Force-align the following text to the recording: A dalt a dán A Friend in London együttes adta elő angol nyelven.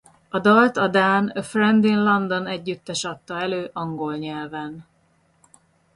A 0.29 0.39
dalt 0.39 0.77
a 0.77 0.87
dán 0.87 1.27
A 1.29 1.41
Friend 1.43 1.83
in 1.85 2.03
London 2.03 2.45
együttes 2.47 3.03
adta 3.03 3.39
elő 3.41 3.69
angol 3.73 4.15
nyelven. 4.17 4.85